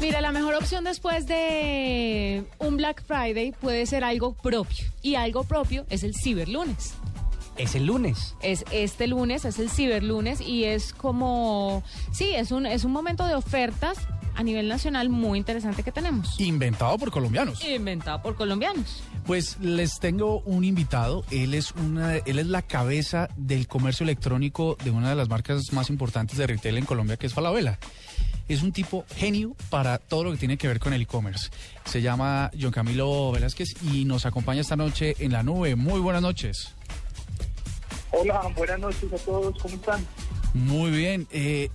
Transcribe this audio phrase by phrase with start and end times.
[0.00, 4.86] Mira, la mejor opción después de un Black Friday puede ser algo propio.
[5.02, 6.94] Y algo propio es el ciberlunes.
[7.58, 8.34] Es el lunes.
[8.42, 11.82] Es este lunes, es el ciberlunes y es como,
[12.12, 13.98] sí, es un, es un momento de ofertas
[14.34, 16.40] a nivel nacional muy interesante que tenemos.
[16.40, 17.62] Inventado por colombianos.
[17.62, 19.02] Inventado por colombianos.
[19.26, 21.26] Pues les tengo un invitado.
[21.30, 25.74] Él es una, él es la cabeza del comercio electrónico de una de las marcas
[25.74, 27.78] más importantes de retail en Colombia, que es Falabella.
[28.50, 31.50] Es un tipo genio para todo lo que tiene que ver con el e-commerce.
[31.84, 35.76] Se llama John Camilo Velázquez y nos acompaña esta noche en la nube.
[35.76, 36.74] Muy buenas noches.
[38.10, 39.56] Hola, buenas noches a todos.
[39.62, 40.04] ¿Cómo están?
[40.52, 41.28] Muy bien.
[41.30, 41.70] Eh,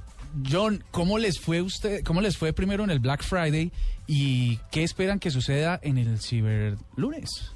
[0.51, 3.71] John, ¿cómo les fue usted, cómo les fue primero en el Black Friday
[4.05, 7.53] y qué esperan que suceda en el Ciber Lunes?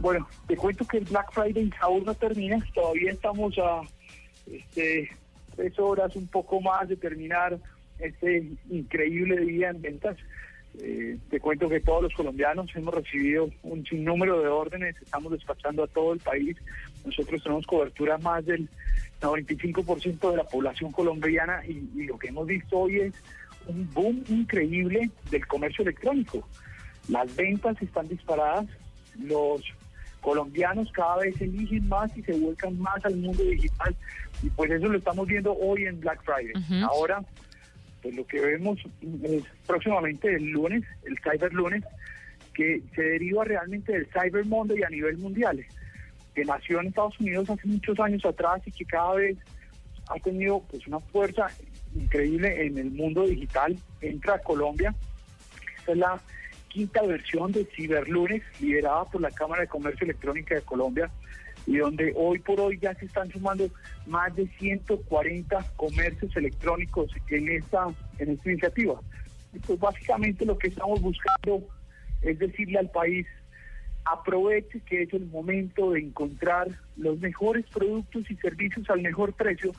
[0.00, 3.82] Bueno, te cuento que el Black Friday aún no termina, todavía estamos a
[4.52, 5.08] este,
[5.54, 7.58] tres horas, un poco más de terminar
[7.98, 10.16] este increíble día en ventas.
[10.80, 15.84] Eh, te cuento que todos los colombianos hemos recibido un sinnúmero de órdenes, estamos despachando
[15.84, 16.56] a todo el país.
[17.04, 18.68] Nosotros tenemos cobertura más del
[19.20, 23.14] 95% de la población colombiana y, y, lo que hemos visto hoy es
[23.66, 26.46] un boom increíble del comercio electrónico.
[27.08, 28.66] Las ventas están disparadas,
[29.18, 29.62] los
[30.24, 33.94] colombianos cada vez eligen más y se vuelcan más al mundo digital
[34.42, 36.82] y pues eso lo estamos viendo hoy en Black Friday.
[36.82, 37.22] Ahora,
[38.02, 38.80] pues lo que vemos
[39.22, 41.84] es próximamente el lunes, el Cyber Lunes,
[42.54, 45.62] que se deriva realmente del Cyber Monday a nivel mundial,
[46.34, 49.36] que nació en Estados Unidos hace muchos años atrás y que cada vez
[50.08, 51.48] ha tenido pues una fuerza
[51.94, 54.94] increíble en el mundo digital, entra a Colombia.
[55.80, 56.20] Esta es la
[56.74, 61.08] quinta versión de Ciberlunes, liderada por la Cámara de Comercio Electrónica de Colombia,
[61.68, 63.70] y donde hoy por hoy ya se están sumando
[64.06, 67.86] más de 140 comercios electrónicos en esta,
[68.18, 69.00] en esta iniciativa.
[69.64, 71.64] Pues básicamente lo que estamos buscando
[72.22, 73.24] es decirle al país,
[74.04, 79.70] aproveche que es el momento de encontrar los mejores productos y servicios al mejor precio,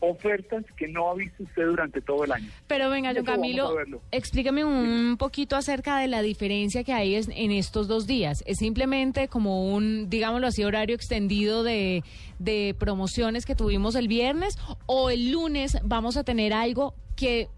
[0.00, 2.48] ofertas que no ha visto usted durante todo el año.
[2.66, 3.70] Pero venga, vamos Camilo,
[4.10, 8.42] explíqueme un poquito acerca de la diferencia que hay en estos dos días.
[8.46, 12.02] ¿Es simplemente como un, digámoslo así, horario extendido de,
[12.38, 14.58] de promociones que tuvimos el viernes?
[14.86, 17.48] ¿O el lunes vamos a tener algo que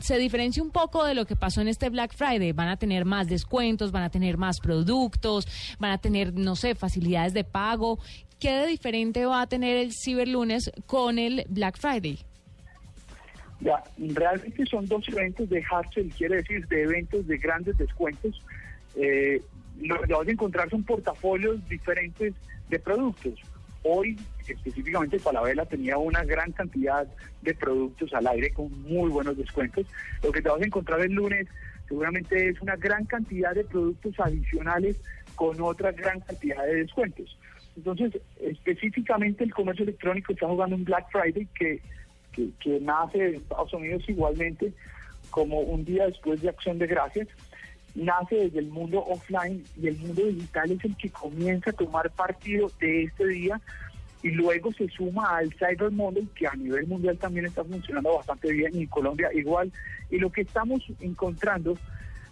[0.00, 2.52] se diferencia un poco de lo que pasó en este Black Friday?
[2.52, 5.46] ¿Van a tener más descuentos, van a tener más productos,
[5.78, 7.98] van a tener, no sé, facilidades de pago?
[8.38, 12.18] ¿Qué de diferente va a tener el Ciberlunes con el Black Friday?
[13.60, 15.86] Ya, realmente son dos eventos de hard
[16.16, 18.38] quiere decir de eventos de grandes descuentos.
[18.96, 19.40] Eh,
[19.80, 22.34] lo que vas a encontrar son portafolios diferentes
[22.68, 23.34] de productos.
[23.84, 27.06] Hoy, específicamente, Falabella tenía una gran cantidad
[27.42, 29.86] de productos al aire con muy buenos descuentos.
[30.22, 31.46] Lo que te vas a encontrar el lunes
[31.86, 34.96] seguramente es una gran cantidad de productos adicionales
[35.34, 37.38] con otra gran cantidad de descuentos.
[37.76, 41.80] Entonces, específicamente el comercio electrónico está jugando un Black Friday que
[42.34, 44.72] que, que nace en Estados Unidos igualmente
[45.30, 47.28] como un día después de Acción de Gracias,
[47.94, 52.10] nace desde el mundo offline y el mundo digital es el que comienza a tomar
[52.10, 53.60] partido de este día
[54.22, 58.50] y luego se suma al Cyber Monday que a nivel mundial también está funcionando bastante
[58.52, 59.70] bien y en Colombia igual.
[60.10, 61.76] Y lo que estamos encontrando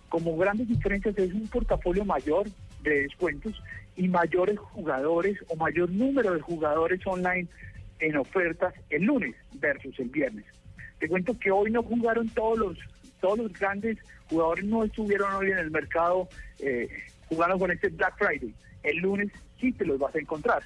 [0.09, 2.49] como grandes diferencias es un portafolio mayor
[2.83, 3.63] de descuentos
[3.97, 7.47] y mayores jugadores o mayor número de jugadores online
[7.99, 10.47] en ofertas el lunes versus el viernes.
[10.99, 12.79] Te cuento que hoy no jugaron todos los
[13.23, 13.97] todos los grandes
[14.29, 16.29] jugadores no estuvieron hoy en el mercado
[16.59, 16.91] eh,
[17.29, 18.53] jugando con este Black Friday.
[18.83, 20.63] El lunes sí te los vas a encontrar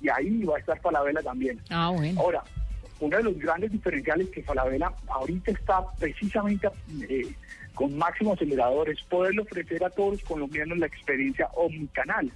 [0.00, 1.58] y ahí va a estar Falabella también.
[1.70, 2.20] Ah, bueno.
[2.20, 2.44] Ahora,
[3.00, 6.68] uno de los grandes diferenciales que Falabella ahorita está precisamente
[7.08, 7.34] eh,
[7.74, 12.30] con máximo acelerador es poderle ofrecer a todos los colombianos la experiencia omnicanal,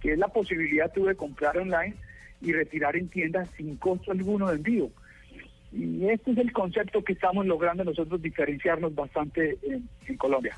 [0.00, 1.96] que es la posibilidad tú de comprar online
[2.40, 4.90] y retirar en tiendas sin costo alguno de envío.
[5.72, 10.56] Y este es el concepto que estamos logrando nosotros diferenciarnos bastante en, Colombia.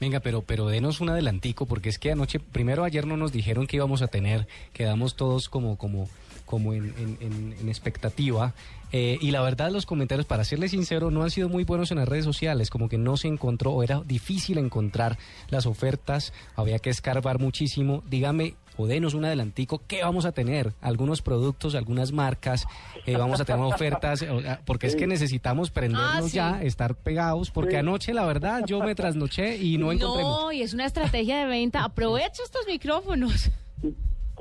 [0.00, 3.68] Venga, pero, pero denos un adelantico, porque es que anoche, primero ayer no nos dijeron
[3.68, 6.08] que íbamos a tener, quedamos todos como, como,
[6.52, 8.52] como en, en- en- en expectativa.
[8.94, 11.96] eh, y la verdad, los comentarios, para serles sincero, no han sido muy buenos en
[11.96, 15.16] las redes sociales, como que no se encontró, o era difícil encontrar
[15.48, 18.02] las ofertas, había que escarbar muchísimo.
[18.10, 20.74] Dígame, o denos un adelantico, ¿qué vamos a tener?
[20.82, 22.66] Algunos productos, algunas marcas,
[23.06, 24.26] eh, vamos a tener ofertas,
[24.66, 26.36] porque es que necesitamos prendernos Ah, sí.
[26.36, 27.76] ya, estar pegados, porque Sí.
[27.78, 30.40] anoche, la verdad, yo me trasnoché y no encontré mucho.
[30.42, 31.82] No, y es una estrategia de venta.
[31.82, 33.50] Aprovecha estos micrófonos.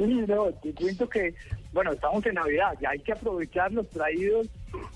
[0.08, 1.36] No, te cuento que,
[1.74, 4.48] bueno, estamos en Navidad, ya hay que aprovechar los traídos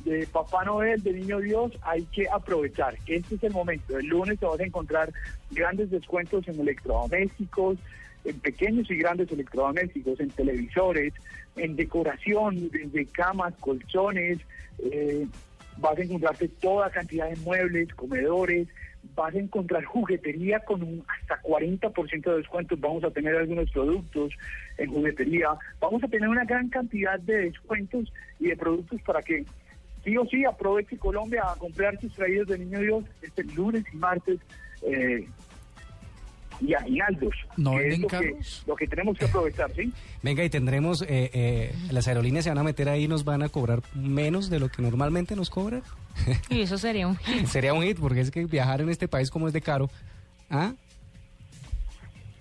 [0.03, 2.97] de Papá Noel, de Niño Dios, hay que aprovechar.
[3.05, 3.99] Este es el momento.
[3.99, 5.13] El lunes te vas a encontrar
[5.51, 7.77] grandes descuentos en electrodomésticos,
[8.23, 11.13] en pequeños y grandes electrodomésticos, en televisores,
[11.55, 14.39] en decoración, desde camas, colchones,
[14.79, 15.27] eh,
[15.77, 18.67] vas a encontrarte toda cantidad de muebles, comedores,
[19.13, 24.33] vas a encontrar juguetería con un hasta 40% de descuentos, vamos a tener algunos productos
[24.77, 25.49] en juguetería,
[25.79, 29.45] vamos a tener una gran cantidad de descuentos y de productos para que
[30.03, 33.97] sí o sí aproveche Colombia a comprar sus traídos de Niño Dios este lunes y
[33.97, 34.39] martes
[34.83, 35.27] eh,
[36.61, 37.35] y aguinaldos.
[37.57, 38.63] ¿No que es venden lo que, carros?
[38.67, 39.91] lo que tenemos que aprovechar, ¿sí?
[40.23, 43.43] Venga, y tendremos, eh, eh, las aerolíneas se van a meter ahí y nos van
[43.43, 45.83] a cobrar menos de lo que normalmente nos cobran.
[46.49, 47.45] Y eso sería un hit.
[47.47, 49.89] Sería un hit, porque es que viajar en este país como es de caro.
[50.49, 50.73] ¿Ah?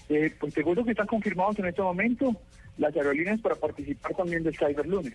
[0.08, 2.36] Eh, pues te cuento que están confirmados en este momento
[2.78, 5.14] las aerolíneas para participar también del Cyber Lunes.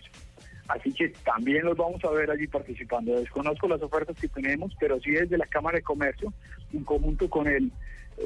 [0.68, 3.18] Así que también los vamos a ver allí participando.
[3.18, 6.32] Desconozco las ofertas que tenemos, pero sí desde la Cámara de Comercio,
[6.72, 7.72] en conjunto con el,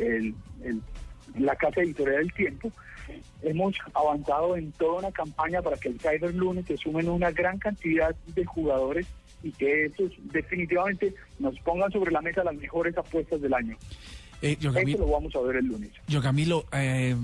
[0.01, 0.81] el- el-
[1.39, 2.71] la Casa Editorial del Tiempo,
[3.43, 7.59] hemos avanzado en toda una campaña para que el Cyber Lunes se sumen una gran
[7.59, 9.07] cantidad de jugadores
[9.43, 13.77] y que estos definitivamente nos pongan sobre la mesa las mejores apuestas del año.
[14.43, 15.91] Eh, Camilo, lo vamos a ver el lunes.
[16.09, 17.17] yo, Camilo, eh,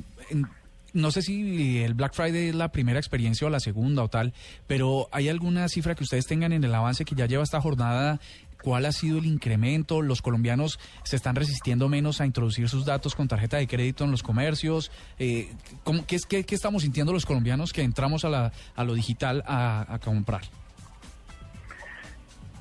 [0.92, 4.32] no sé si el Black Friday es la primera experiencia o la segunda o tal,
[4.66, 8.20] pero ¿hay alguna cifra que ustedes tengan en el avance que ya lleva esta jornada?
[8.62, 10.02] ¿Cuál ha sido el incremento?
[10.02, 14.10] ¿Los colombianos se están resistiendo menos a introducir sus datos con tarjeta de crédito en
[14.10, 14.90] los comercios?
[15.18, 15.48] Eh,
[15.84, 19.42] ¿cómo- qué, qué, qué estamos sintiendo los colombianos que entramos a, la, a lo digital
[19.46, 20.42] a, comprar?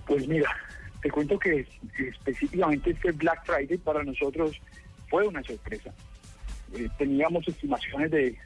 [0.08, 0.50] Pues mira,
[1.02, 1.68] te cuento que
[1.98, 4.60] específicamente este Black Friday para nosotros
[5.10, 5.92] fue una sorpresa.
[6.74, 8.38] Eh, teníamos estimaciones de-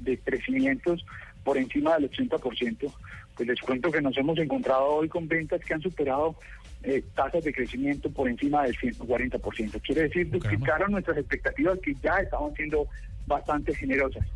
[0.00, 1.04] de crecimientos
[1.44, 2.92] por encima del 80%.
[3.36, 6.36] Pues les cuento que nos hemos encontrado hoy con ventas que han superado
[6.82, 9.80] eh, tasas de crecimiento por encima del 140%.
[9.82, 12.86] Quiere decir, duplicaron nuestras expectativas que ya estaban siendo
[13.26, 14.26] bastante generosas.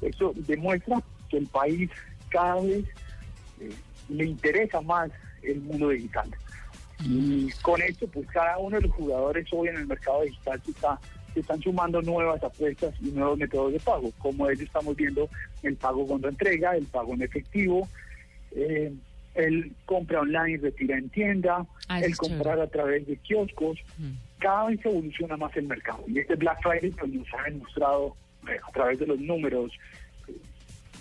[0.00, 1.90] Esto demuestra que el país
[2.28, 2.84] cada vez
[3.60, 3.70] eh,
[4.08, 5.10] le interesa más
[5.42, 6.28] el mundo digital.
[7.04, 10.70] Y con esto, pues cada uno de los jugadores hoy en el mercado digital se,
[10.70, 11.00] está,
[11.34, 14.10] se están sumando nuevas apuestas y nuevos métodos de pago.
[14.18, 15.28] Como ellos estamos viendo
[15.62, 17.88] el pago cuando entrega, el pago en efectivo,
[18.52, 18.92] eh,
[19.34, 23.78] el compra online, retira en tienda, Ah, el comprar a través de kioscos.
[24.38, 26.04] Cada vez se evoluciona más el mercado.
[26.06, 28.16] Y este Black Friday pues, nos ha demostrado
[28.48, 29.72] eh, a través de los números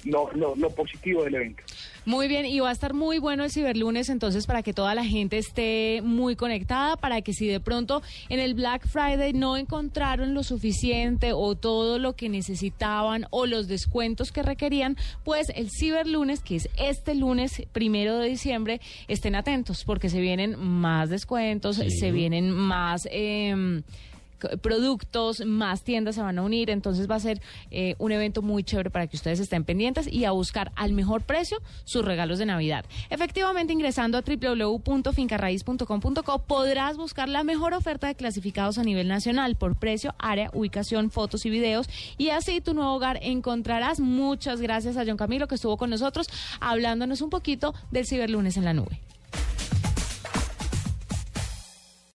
[0.05, 1.63] lo, lo, lo positivo del evento.
[2.05, 5.05] Muy bien, y va a estar muy bueno el ciberlunes, entonces para que toda la
[5.05, 10.33] gente esté muy conectada, para que si de pronto en el Black Friday no encontraron
[10.33, 16.41] lo suficiente o todo lo que necesitaban o los descuentos que requerían, pues el ciberlunes,
[16.41, 21.89] que es este lunes primero de diciembre, estén atentos porque se vienen más descuentos, Sí.
[21.89, 23.03] se vienen más...
[23.03, 23.81] c-
[24.61, 27.41] productos, más tiendas se van a unir, entonces va a ser
[27.71, 31.21] eh, un evento muy chévere para que ustedes estén pendientes y a buscar al mejor
[31.21, 32.85] precio sus regalos de Navidad.
[33.09, 39.75] Efectivamente, ingresando a www.fincarraiz.com.co podrás buscar la mejor oferta de clasificados a nivel nacional por
[39.75, 41.87] precio, área, ubicación, fotos y videos
[42.17, 43.99] y así tu nuevo hogar encontrarás.
[43.99, 46.27] Muchas gracias a John Camilo que estuvo con nosotros
[46.59, 48.99] hablándonos un poquito del ciberlunes en la nube.